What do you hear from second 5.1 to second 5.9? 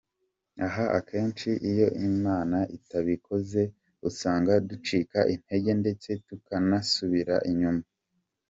intege